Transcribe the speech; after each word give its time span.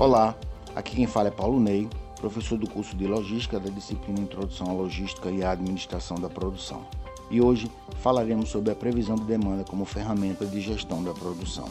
Olá, 0.00 0.34
aqui 0.74 0.96
quem 0.96 1.06
fala 1.06 1.28
é 1.28 1.30
Paulo 1.30 1.60
Ney, 1.60 1.86
professor 2.18 2.56
do 2.56 2.66
curso 2.66 2.96
de 2.96 3.06
Logística 3.06 3.60
da 3.60 3.68
disciplina 3.68 4.18
Introdução 4.18 4.70
à 4.70 4.72
Logística 4.72 5.30
e 5.30 5.44
à 5.44 5.50
Administração 5.50 6.16
da 6.16 6.26
Produção. 6.26 6.86
E 7.30 7.38
hoje 7.38 7.70
falaremos 7.96 8.48
sobre 8.48 8.72
a 8.72 8.74
previsão 8.74 9.14
de 9.14 9.24
demanda 9.24 9.62
como 9.62 9.84
ferramenta 9.84 10.46
de 10.46 10.58
gestão 10.58 11.04
da 11.04 11.12
produção. 11.12 11.68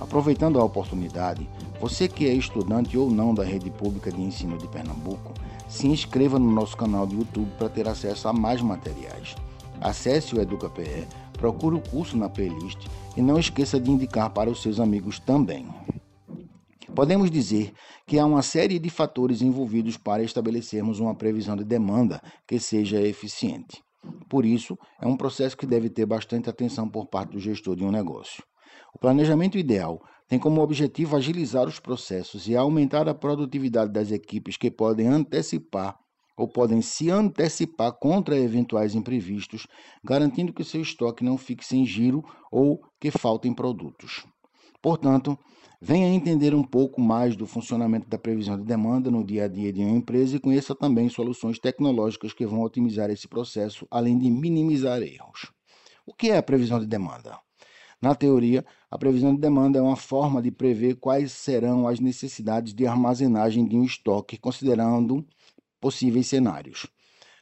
Aproveitando 0.00 0.58
a 0.58 0.64
oportunidade, 0.64 1.46
você 1.78 2.08
que 2.08 2.26
é 2.26 2.32
estudante 2.32 2.96
ou 2.96 3.10
não 3.10 3.34
da 3.34 3.44
rede 3.44 3.70
pública 3.70 4.10
de 4.10 4.22
ensino 4.22 4.56
de 4.56 4.66
Pernambuco, 4.66 5.34
se 5.68 5.86
inscreva 5.86 6.38
no 6.38 6.50
nosso 6.50 6.78
canal 6.78 7.06
de 7.06 7.14
YouTube 7.14 7.50
para 7.58 7.68
ter 7.68 7.86
acesso 7.86 8.26
a 8.26 8.32
mais 8.32 8.62
materiais. 8.62 9.34
Acesse 9.82 10.34
o 10.34 10.40
EducaPE, 10.40 11.06
procure 11.34 11.76
o 11.76 11.80
curso 11.82 12.16
na 12.16 12.30
playlist 12.30 12.86
e 13.14 13.20
não 13.20 13.38
esqueça 13.38 13.78
de 13.78 13.90
indicar 13.90 14.30
para 14.30 14.48
os 14.48 14.62
seus 14.62 14.80
amigos 14.80 15.18
também. 15.18 15.66
Podemos 16.94 17.28
dizer 17.28 17.72
que 18.06 18.20
há 18.20 18.24
uma 18.24 18.40
série 18.40 18.78
de 18.78 18.88
fatores 18.88 19.42
envolvidos 19.42 19.96
para 19.96 20.22
estabelecermos 20.22 21.00
uma 21.00 21.14
previsão 21.14 21.56
de 21.56 21.64
demanda 21.64 22.22
que 22.46 22.60
seja 22.60 23.00
eficiente. 23.00 23.82
Por 24.28 24.44
isso, 24.44 24.78
é 25.00 25.06
um 25.06 25.16
processo 25.16 25.56
que 25.56 25.66
deve 25.66 25.90
ter 25.90 26.06
bastante 26.06 26.48
atenção 26.48 26.88
por 26.88 27.06
parte 27.06 27.32
do 27.32 27.40
gestor 27.40 27.74
de 27.74 27.84
um 27.84 27.90
negócio. 27.90 28.44
O 28.94 28.98
planejamento 28.98 29.58
ideal 29.58 30.00
tem 30.28 30.38
como 30.38 30.60
objetivo 30.60 31.16
agilizar 31.16 31.66
os 31.66 31.80
processos 31.80 32.46
e 32.46 32.56
aumentar 32.56 33.08
a 33.08 33.14
produtividade 33.14 33.92
das 33.92 34.12
equipes 34.12 34.56
que 34.56 34.70
podem 34.70 35.08
antecipar 35.08 35.96
ou 36.36 36.48
podem 36.48 36.80
se 36.80 37.10
antecipar 37.10 37.92
contra 37.92 38.38
eventuais 38.38 38.94
imprevistos, 38.94 39.66
garantindo 40.02 40.52
que 40.52 40.64
seu 40.64 40.80
estoque 40.80 41.24
não 41.24 41.36
fique 41.36 41.64
sem 41.64 41.84
giro 41.84 42.22
ou 42.52 42.80
que 43.00 43.10
faltem 43.10 43.52
produtos. 43.52 44.24
Portanto, 44.84 45.38
venha 45.80 46.06
entender 46.08 46.54
um 46.54 46.62
pouco 46.62 47.00
mais 47.00 47.34
do 47.34 47.46
funcionamento 47.46 48.06
da 48.06 48.18
previsão 48.18 48.58
de 48.58 48.64
demanda 48.64 49.10
no 49.10 49.24
dia 49.24 49.46
a 49.46 49.48
dia 49.48 49.72
de 49.72 49.80
uma 49.80 49.96
empresa 49.96 50.36
e 50.36 50.38
conheça 50.38 50.74
também 50.74 51.08
soluções 51.08 51.58
tecnológicas 51.58 52.34
que 52.34 52.44
vão 52.44 52.60
otimizar 52.60 53.08
esse 53.08 53.26
processo, 53.26 53.86
além 53.90 54.18
de 54.18 54.30
minimizar 54.30 55.00
erros. 55.00 55.50
O 56.04 56.12
que 56.12 56.28
é 56.28 56.36
a 56.36 56.42
previsão 56.42 56.78
de 56.78 56.86
demanda? 56.86 57.38
Na 57.98 58.14
teoria, 58.14 58.62
a 58.90 58.98
previsão 58.98 59.34
de 59.34 59.40
demanda 59.40 59.78
é 59.78 59.82
uma 59.82 59.96
forma 59.96 60.42
de 60.42 60.50
prever 60.50 60.96
quais 60.96 61.32
serão 61.32 61.88
as 61.88 61.98
necessidades 61.98 62.74
de 62.74 62.86
armazenagem 62.86 63.66
de 63.66 63.78
um 63.78 63.84
estoque, 63.84 64.36
considerando 64.36 65.26
possíveis 65.80 66.26
cenários. 66.26 66.86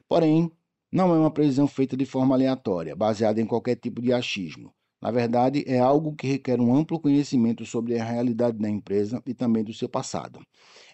Porém, 0.09 0.49
não 0.93 1.13
é 1.13 1.19
uma 1.19 1.33
previsão 1.33 1.67
feita 1.67 1.97
de 1.97 2.07
forma 2.07 2.37
aleatória, 2.37 2.95
baseada 2.95 3.41
em 3.41 3.47
qualquer 3.47 3.75
tipo 3.75 4.01
de 4.01 4.13
achismo. 4.13 4.73
Na 5.03 5.11
verdade, 5.11 5.65
é 5.67 5.81
algo 5.81 6.15
que 6.15 6.29
requer 6.29 6.61
um 6.61 6.73
amplo 6.77 7.01
conhecimento 7.01 7.67
sobre 7.67 7.99
a 7.99 8.05
realidade 8.05 8.57
da 8.57 8.71
empresa 8.71 9.21
e 9.27 9.35
também 9.35 9.65
do 9.65 9.75
seu 9.75 9.89
passado. 9.89 10.39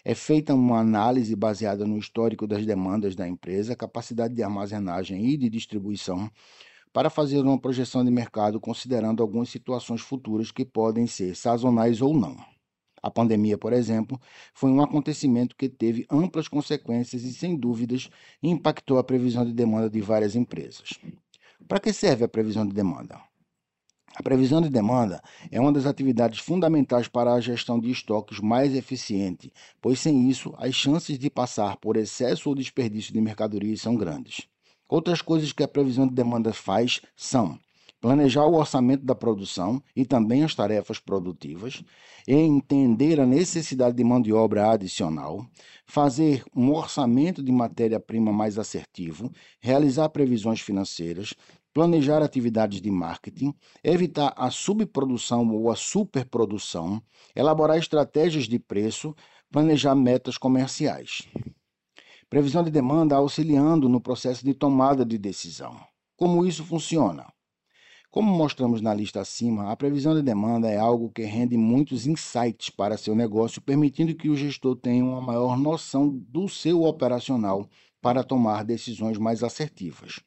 É 0.03 0.15
feita 0.15 0.55
uma 0.55 0.79
análise 0.79 1.35
baseada 1.35 1.85
no 1.85 1.95
histórico 1.95 2.47
das 2.47 2.65
demandas 2.65 3.15
da 3.15 3.27
empresa, 3.27 3.75
capacidade 3.75 4.33
de 4.33 4.41
armazenagem 4.41 5.23
e 5.27 5.37
de 5.37 5.47
distribuição, 5.47 6.27
para 6.91 7.11
fazer 7.11 7.39
uma 7.41 7.59
projeção 7.61 8.03
de 8.03 8.09
mercado 8.09 8.59
considerando 8.59 9.21
algumas 9.21 9.49
situações 9.49 10.01
futuras 10.01 10.51
que 10.51 10.65
podem 10.65 11.05
ser 11.05 11.35
sazonais 11.35 12.01
ou 12.01 12.17
não. 12.17 12.35
A 13.03 13.11
pandemia, 13.11 13.59
por 13.59 13.73
exemplo, 13.73 14.19
foi 14.55 14.71
um 14.71 14.81
acontecimento 14.81 15.55
que 15.55 15.69
teve 15.69 16.07
amplas 16.09 16.47
consequências 16.47 17.23
e, 17.23 17.31
sem 17.31 17.55
dúvidas, 17.55 18.09
impactou 18.41 18.97
a 18.97 19.03
previsão 19.03 19.45
de 19.45 19.53
demanda 19.53 19.87
de 19.87 20.01
várias 20.01 20.35
empresas. 20.35 20.99
Para 21.67 21.79
que 21.79 21.93
serve 21.93 22.25
a 22.25 22.27
previsão 22.27 22.67
de 22.67 22.73
demanda? 22.73 23.28
A 24.19 24.21
previsão 24.21 24.59
de 24.61 24.69
demanda 24.69 25.21
é 25.49 25.61
uma 25.61 25.71
das 25.71 25.85
atividades 25.85 26.39
fundamentais 26.39 27.07
para 27.07 27.33
a 27.33 27.39
gestão 27.39 27.79
de 27.79 27.89
estoques 27.89 28.41
mais 28.41 28.75
eficiente, 28.75 29.49
pois 29.81 29.97
sem 30.01 30.29
isso, 30.29 30.53
as 30.57 30.75
chances 30.75 31.17
de 31.17 31.29
passar 31.29 31.77
por 31.77 31.95
excesso 31.95 32.49
ou 32.49 32.53
desperdício 32.53 33.13
de 33.13 33.21
mercadorias 33.21 33.79
são 33.79 33.95
grandes. 33.95 34.45
Outras 34.89 35.21
coisas 35.21 35.53
que 35.53 35.63
a 35.63 35.69
previsão 35.69 36.05
de 36.05 36.13
demanda 36.13 36.51
faz 36.51 36.99
são 37.15 37.57
planejar 38.01 38.45
o 38.45 38.55
orçamento 38.55 39.05
da 39.05 39.15
produção 39.15 39.81
e 39.95 40.05
também 40.05 40.43
as 40.43 40.53
tarefas 40.53 40.99
produtivas, 40.99 41.81
entender 42.27 43.21
a 43.21 43.25
necessidade 43.25 43.95
de 43.95 44.03
mão 44.03 44.21
de 44.21 44.33
obra 44.33 44.71
adicional, 44.71 45.45
fazer 45.85 46.43
um 46.53 46.73
orçamento 46.73 47.41
de 47.41 47.53
matéria-prima 47.53 48.33
mais 48.33 48.59
assertivo, 48.59 49.31
realizar 49.61 50.09
previsões 50.09 50.59
financeiras, 50.59 51.33
planejar 51.79 52.21
atividades 52.21 52.81
de 52.81 52.91
marketing, 52.91 53.53
evitar 53.81 54.33
a 54.35 54.51
subprodução 54.51 55.49
ou 55.55 55.71
a 55.71 55.77
superprodução, 55.77 57.01
elaborar 57.33 57.77
estratégias 57.77 58.49
de 58.49 58.59
preço, 58.59 59.15
planejar 59.49 59.95
metas 59.95 60.37
comerciais. 60.37 61.25
Previsão 62.29 62.65
de 62.65 62.69
demanda 62.69 63.15
auxiliando 63.15 63.87
no 63.87 64.01
processo 64.01 64.43
de 64.43 64.53
tomada 64.53 65.05
de 65.05 65.17
decisão. 65.17 65.79
Como 66.17 66.45
isso 66.45 66.65
funciona? 66.65 67.31
Como 68.11 68.29
mostramos 68.29 68.81
na 68.81 68.93
lista 68.93 69.21
acima, 69.21 69.71
a 69.71 69.75
previsão 69.77 70.13
de 70.13 70.21
demanda 70.21 70.67
é 70.67 70.77
algo 70.77 71.09
que 71.09 71.23
rende 71.23 71.55
muitos 71.55 72.05
insights 72.05 72.69
para 72.69 72.97
seu 72.97 73.15
negócio, 73.15 73.61
permitindo 73.61 74.13
que 74.13 74.27
o 74.27 74.35
gestor 74.35 74.75
tenha 74.75 75.05
uma 75.05 75.21
maior 75.21 75.57
noção 75.57 76.09
do 76.09 76.49
seu 76.49 76.83
operacional 76.83 77.69
para 78.01 78.21
tomar 78.21 78.65
decisões 78.65 79.17
mais 79.17 79.45
assertivas. 79.45 80.19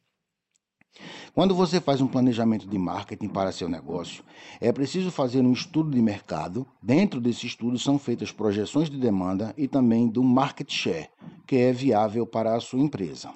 Quando 1.35 1.55
você 1.55 1.81
faz 1.81 2.01
um 2.01 2.07
planejamento 2.07 2.67
de 2.69 2.79
marketing 2.79 3.29
para 3.29 3.53
seu 3.53 3.69
negócio, 3.69 4.23
é 4.61 4.71
preciso 4.71 5.11
fazer 5.11 5.41
um 5.41 5.53
estudo 5.53 5.91
de 5.91 6.03
mercado. 6.03 6.67
Dentro 6.83 7.21
desse 7.21 7.47
estudo 7.47 7.79
são 7.79 7.99
feitas 7.99 8.31
projeções 8.31 8.91
de 8.91 8.99
demanda 8.99 9.55
e 9.57 9.67
também 9.67 10.09
do 10.09 10.23
market 10.23 10.71
share, 10.71 11.09
que 11.47 11.57
é 11.57 11.73
viável 11.73 12.27
para 12.27 12.55
a 12.55 12.61
sua 12.61 12.81
empresa. 12.81 13.33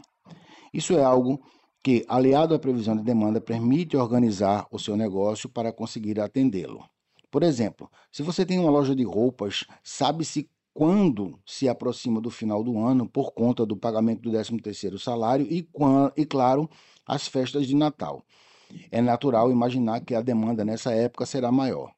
Isso 0.73 0.93
é 0.93 1.03
algo 1.03 1.41
que, 1.83 2.05
aliado 2.09 2.55
à 2.55 2.59
previsão 2.59 2.97
de 2.97 3.03
demanda, 3.03 3.41
permite 3.41 3.97
organizar 3.97 4.67
o 4.71 4.79
seu 4.79 4.97
negócio 4.97 5.49
para 5.49 5.73
conseguir 5.73 6.21
atendê-lo. 6.21 6.85
Por 7.31 7.43
exemplo, 7.43 7.91
se 8.13 8.23
você 8.23 8.45
tem 8.45 8.59
uma 8.59 8.71
loja 8.71 8.95
de 8.95 9.05
roupas, 9.05 9.65
sabe-se 9.83 10.51
quando 10.77 11.41
se 11.47 11.71
aproxima 11.71 12.21
do 12.21 12.31
final 12.31 12.63
do 12.63 12.79
ano 12.79 13.09
por 13.09 13.33
conta 13.33 13.65
do 13.65 13.75
pagamento 13.75 14.21
do 14.21 14.31
13º 14.31 14.99
salário 14.99 15.47
e, 15.51 15.67
e 16.15 16.27
claro, 16.27 16.69
as 17.07 17.27
festas 17.27 17.67
de 17.67 17.75
Natal. 17.75 18.23
É 18.91 19.01
natural 19.01 19.51
imaginar 19.51 20.03
que 20.03 20.15
a 20.15 20.21
demanda 20.21 20.67
nessa 20.67 20.93
época 20.93 21.25
será 21.25 21.51
maior. 21.51 21.91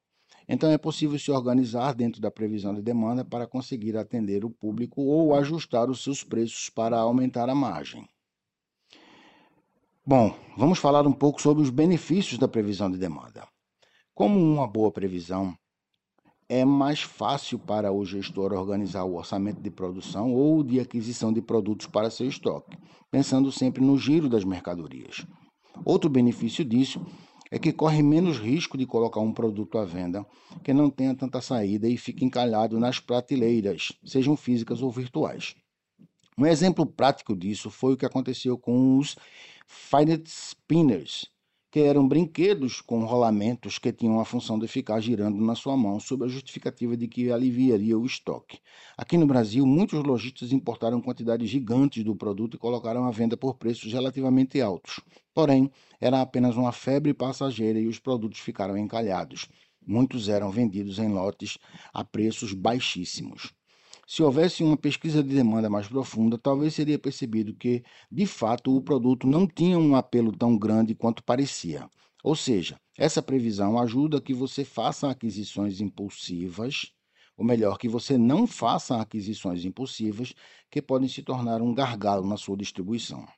Então 0.48 0.70
é 0.70 0.78
possível 0.78 1.18
se 1.18 1.28
organizar 1.28 1.92
dentro 1.92 2.20
da 2.20 2.30
previsão 2.30 2.72
de 2.72 2.80
demanda 2.80 3.24
para 3.24 3.48
conseguir 3.48 3.96
atender 3.96 4.44
o 4.44 4.50
público 4.50 5.02
ou 5.02 5.34
ajustar 5.34 5.90
os 5.90 6.04
seus 6.04 6.22
preços 6.22 6.70
para 6.70 7.00
aumentar 7.00 7.50
a 7.50 7.56
margem. 7.56 8.08
Bom, 10.06 10.32
vamos 10.56 10.78
falar 10.78 11.04
um 11.04 11.12
pouco 11.12 11.42
sobre 11.42 11.64
os 11.64 11.70
benefícios 11.70 12.38
da 12.38 12.46
previsão 12.46 12.88
de 12.88 12.96
demanda. 12.96 13.44
Como 14.14 14.38
uma 14.38 14.68
boa 14.68 14.92
previsão, 14.92 15.58
é 16.48 16.64
mais 16.64 17.02
fácil 17.02 17.58
para 17.58 17.92
o 17.92 18.04
gestor 18.04 18.52
organizar 18.52 19.04
o 19.04 19.16
orçamento 19.16 19.60
de 19.60 19.70
produção 19.70 20.32
ou 20.32 20.62
de 20.62 20.80
aquisição 20.80 21.32
de 21.32 21.42
produtos 21.42 21.86
para 21.86 22.10
seu 22.10 22.26
estoque, 22.26 22.76
pensando 23.10 23.52
sempre 23.52 23.84
no 23.84 23.98
giro 23.98 24.28
das 24.28 24.44
mercadorias. 24.44 25.26
Outro 25.84 26.08
benefício 26.08 26.64
disso 26.64 27.04
é 27.50 27.58
que 27.58 27.72
corre 27.72 28.02
menos 28.02 28.38
risco 28.38 28.78
de 28.78 28.86
colocar 28.86 29.20
um 29.20 29.32
produto 29.32 29.78
à 29.78 29.84
venda 29.84 30.26
que 30.62 30.72
não 30.72 30.90
tenha 30.90 31.14
tanta 31.14 31.40
saída 31.40 31.88
e 31.88 31.96
fique 31.96 32.24
encalhado 32.24 32.78
nas 32.80 32.98
prateleiras, 32.98 33.92
sejam 34.04 34.36
físicas 34.36 34.82
ou 34.82 34.90
virtuais. 34.90 35.54
Um 36.36 36.46
exemplo 36.46 36.86
prático 36.86 37.36
disso 37.36 37.70
foi 37.70 37.94
o 37.94 37.96
que 37.96 38.06
aconteceu 38.06 38.56
com 38.56 38.96
os 38.96 39.16
Fidget 39.66 40.30
Spinners, 40.30 41.26
que 41.78 41.84
eram 41.84 42.08
brinquedos 42.08 42.80
com 42.80 43.04
rolamentos 43.04 43.78
que 43.78 43.92
tinham 43.92 44.18
a 44.18 44.24
função 44.24 44.58
de 44.58 44.66
ficar 44.66 44.98
girando 44.98 45.40
na 45.40 45.54
sua 45.54 45.76
mão, 45.76 46.00
sob 46.00 46.24
a 46.24 46.28
justificativa 46.28 46.96
de 46.96 47.06
que 47.06 47.30
aliviaria 47.30 47.96
o 47.96 48.04
estoque. 48.04 48.58
Aqui 48.96 49.16
no 49.16 49.28
Brasil, 49.28 49.64
muitos 49.64 50.02
lojistas 50.02 50.50
importaram 50.50 51.00
quantidades 51.00 51.48
gigantes 51.48 52.02
do 52.02 52.16
produto 52.16 52.56
e 52.56 52.58
colocaram 52.58 53.04
à 53.04 53.12
venda 53.12 53.36
por 53.36 53.54
preços 53.54 53.92
relativamente 53.92 54.60
altos. 54.60 54.98
Porém, 55.32 55.70
era 56.00 56.20
apenas 56.20 56.56
uma 56.56 56.72
febre 56.72 57.14
passageira 57.14 57.78
e 57.78 57.86
os 57.86 58.00
produtos 58.00 58.40
ficaram 58.40 58.76
encalhados. 58.76 59.48
Muitos 59.86 60.28
eram 60.28 60.50
vendidos 60.50 60.98
em 60.98 61.08
lotes 61.08 61.58
a 61.94 62.02
preços 62.02 62.52
baixíssimos. 62.54 63.52
Se 64.10 64.22
houvesse 64.22 64.64
uma 64.64 64.74
pesquisa 64.74 65.22
de 65.22 65.34
demanda 65.34 65.68
mais 65.68 65.86
profunda, 65.86 66.38
talvez 66.38 66.72
seria 66.72 66.98
percebido 66.98 67.54
que, 67.54 67.84
de 68.10 68.24
fato, 68.24 68.74
o 68.74 68.80
produto 68.80 69.26
não 69.26 69.46
tinha 69.46 69.78
um 69.78 69.94
apelo 69.94 70.32
tão 70.34 70.56
grande 70.56 70.94
quanto 70.94 71.22
parecia. 71.22 71.86
Ou 72.24 72.34
seja, 72.34 72.80
essa 72.96 73.20
previsão 73.20 73.78
ajuda 73.78 74.18
que 74.18 74.32
você 74.32 74.64
faça 74.64 75.10
aquisições 75.10 75.82
impulsivas, 75.82 76.90
ou 77.36 77.44
melhor, 77.44 77.76
que 77.76 77.86
você 77.86 78.16
não 78.16 78.46
faça 78.46 78.98
aquisições 78.98 79.66
impulsivas 79.66 80.32
que 80.70 80.80
podem 80.80 81.06
se 81.06 81.22
tornar 81.22 81.60
um 81.60 81.74
gargalo 81.74 82.26
na 82.26 82.38
sua 82.38 82.56
distribuição. 82.56 83.28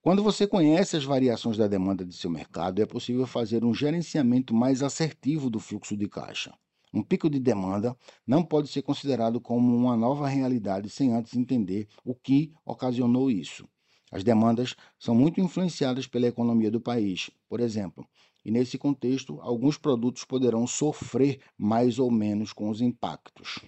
Quando 0.00 0.22
você 0.22 0.46
conhece 0.46 0.96
as 0.96 1.04
variações 1.04 1.58
da 1.58 1.68
demanda 1.68 2.02
de 2.02 2.14
seu 2.14 2.30
mercado, 2.30 2.80
é 2.80 2.86
possível 2.86 3.26
fazer 3.26 3.62
um 3.62 3.74
gerenciamento 3.74 4.54
mais 4.54 4.82
assertivo 4.82 5.50
do 5.50 5.60
fluxo 5.60 5.94
de 5.94 6.08
caixa. 6.08 6.50
Um 6.94 7.02
pico 7.02 7.28
de 7.28 7.40
demanda 7.40 7.96
não 8.24 8.44
pode 8.44 8.68
ser 8.68 8.82
considerado 8.82 9.40
como 9.40 9.76
uma 9.76 9.96
nova 9.96 10.28
realidade 10.28 10.88
sem 10.88 11.12
antes 11.12 11.34
entender 11.34 11.88
o 12.04 12.14
que 12.14 12.52
ocasionou 12.64 13.28
isso. 13.28 13.68
As 14.12 14.22
demandas 14.22 14.76
são 14.96 15.12
muito 15.12 15.40
influenciadas 15.40 16.06
pela 16.06 16.28
economia 16.28 16.70
do 16.70 16.80
país, 16.80 17.30
por 17.48 17.58
exemplo, 17.58 18.06
e 18.44 18.50
nesse 18.52 18.78
contexto, 18.78 19.40
alguns 19.40 19.76
produtos 19.76 20.22
poderão 20.22 20.68
sofrer 20.68 21.40
mais 21.58 21.98
ou 21.98 22.12
menos 22.12 22.52
com 22.52 22.68
os 22.68 22.80
impactos. 22.80 23.58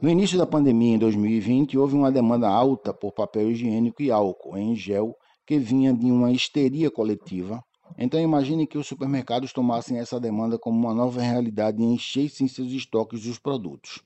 No 0.00 0.08
início 0.08 0.38
da 0.38 0.46
pandemia, 0.46 0.94
em 0.94 0.98
2020, 0.98 1.76
houve 1.76 1.96
uma 1.96 2.10
demanda 2.10 2.48
alta 2.48 2.94
por 2.94 3.12
papel 3.12 3.50
higiênico 3.50 4.00
e 4.02 4.10
álcool 4.10 4.56
em 4.56 4.74
gel 4.74 5.14
que 5.44 5.58
vinha 5.58 5.92
de 5.92 6.06
uma 6.06 6.32
histeria 6.32 6.90
coletiva. 6.90 7.62
Então 8.02 8.18
imagine 8.18 8.66
que 8.66 8.78
os 8.78 8.86
supermercados 8.86 9.52
tomassem 9.52 9.98
essa 9.98 10.18
demanda 10.18 10.58
como 10.58 10.78
uma 10.78 10.94
nova 10.94 11.20
realidade 11.20 11.82
e 11.82 11.84
enchessem 11.84 12.48
seus 12.48 12.72
estoques 12.72 13.24
dos 13.24 13.38
produtos. 13.38 14.02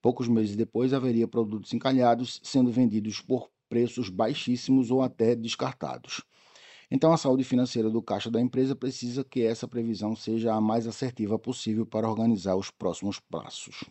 Poucos 0.00 0.28
meses 0.28 0.56
depois, 0.56 0.94
haveria 0.94 1.28
produtos 1.28 1.74
encalhados 1.74 2.40
sendo 2.42 2.72
vendidos 2.72 3.20
por 3.20 3.50
preços 3.68 4.08
baixíssimos 4.08 4.90
ou 4.90 5.02
até 5.02 5.36
descartados. 5.36 6.22
Então, 6.90 7.12
a 7.12 7.18
saúde 7.18 7.44
financeira 7.44 7.90
do 7.90 8.00
caixa 8.00 8.30
da 8.30 8.40
empresa 8.40 8.74
precisa 8.74 9.22
que 9.22 9.42
essa 9.42 9.68
previsão 9.68 10.16
seja 10.16 10.54
a 10.54 10.60
mais 10.60 10.86
assertiva 10.86 11.38
possível 11.38 11.84
para 11.84 12.08
organizar 12.08 12.56
os 12.56 12.70
próximos 12.70 13.20
passos. 13.20 13.84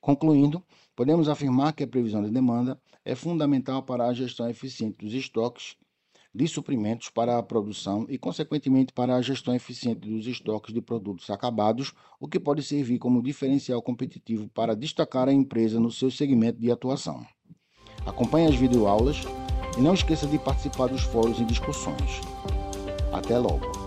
Concluindo, 0.00 0.60
podemos 0.96 1.28
afirmar 1.28 1.74
que 1.74 1.84
a 1.84 1.88
previsão 1.88 2.24
de 2.24 2.30
demanda 2.30 2.80
é 3.04 3.14
fundamental 3.14 3.84
para 3.84 4.06
a 4.06 4.12
gestão 4.12 4.48
eficiente 4.48 5.04
dos 5.04 5.14
estoques 5.14 5.76
de 6.34 6.48
suprimentos 6.48 7.08
para 7.08 7.38
a 7.38 7.42
produção 7.42 8.06
e, 8.08 8.18
consequentemente, 8.18 8.92
para 8.92 9.14
a 9.14 9.22
gestão 9.22 9.54
eficiente 9.54 10.08
dos 10.08 10.26
estoques 10.26 10.74
de 10.74 10.80
produtos 10.80 11.30
acabados, 11.30 11.92
o 12.18 12.26
que 12.26 12.40
pode 12.40 12.62
servir 12.62 12.98
como 12.98 13.22
diferencial 13.22 13.80
competitivo 13.80 14.48
para 14.48 14.74
destacar 14.74 15.28
a 15.28 15.32
empresa 15.32 15.78
no 15.78 15.90
seu 15.90 16.10
segmento 16.10 16.58
de 16.58 16.72
atuação. 16.72 17.24
Acompanhe 18.04 18.48
as 18.48 18.56
videoaulas 18.56 19.18
e 19.78 19.80
não 19.80 19.94
esqueça 19.94 20.26
de 20.26 20.38
participar 20.38 20.88
dos 20.88 21.02
fóruns 21.02 21.38
e 21.38 21.44
discussões. 21.44 22.20
Até 23.12 23.38
logo! 23.38 23.83